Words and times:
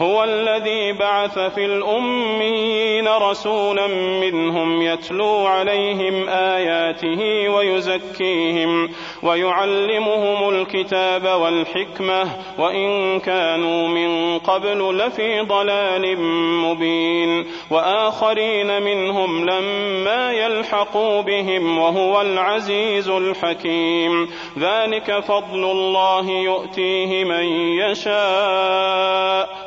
هو 0.00 0.24
الذي 0.24 0.92
بعث 0.92 1.38
في 1.38 1.64
الأميين 1.64 3.08
رسولا 3.08 3.86
منهم 4.20 4.82
يتلو 4.82 5.46
عليهم 5.46 6.28
آياته 6.28 7.48
ويزكيهم 7.54 8.88
ويعلمهم 9.22 10.48
الكتاب 10.48 11.40
والحكمة 11.40 12.28
وإن 12.58 13.20
كانوا 13.20 13.88
من 13.88 14.38
قبل 14.38 14.98
لفي 14.98 15.40
ضلال 15.40 16.20
مبين 16.64 17.46
وآخرين 17.70 18.82
منهم 18.82 19.44
لما 19.50 20.32
يلحقوا 20.32 21.20
بهم 21.20 21.78
وهو 21.78 22.20
العزيز 22.20 23.08
الحكيم 23.08 24.28
ذلك 24.58 25.20
فضل 25.20 25.64
الله 25.64 26.30
يؤتيه 26.30 27.24
من 27.24 27.44
يشاء 27.80 29.66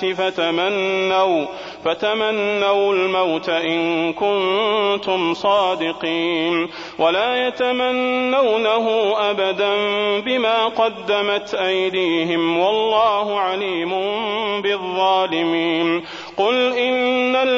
الناس 0.00 0.04
فتمنوا 0.36 1.46
فتمنوا 1.84 2.92
الموت 2.92 3.48
إن 3.48 4.12
كنتم 4.12 5.34
صادقين 5.34 6.68
ولا 6.98 7.46
يتمنونه 7.46 9.12
أبدا 9.30 9.74
بما 10.20 10.64
قدمت 10.66 11.54
أيديهم 11.54 12.58
والله 12.58 13.40
عليم 13.40 13.90
بالظالمين 14.62 16.04
قل 16.36 16.72
إن 16.72 17.11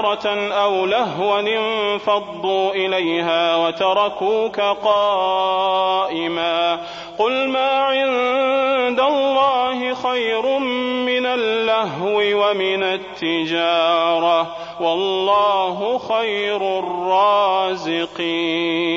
تجارة 0.00 0.54
أو 0.54 0.86
لهوا 0.86 1.40
انفضوا 1.40 2.72
إليها 2.72 3.56
وتركوك 3.56 4.60
قائما 4.60 6.78
قل 7.18 7.48
ما 7.48 7.68
عند 7.70 9.00
الله 9.00 9.94
خير 9.94 10.58
من 11.06 11.26
اللهو 11.26 12.16
ومن 12.16 12.82
التجارة 12.82 14.46
والله 14.80 15.98
خير 15.98 16.78
الرازقين 16.78 18.87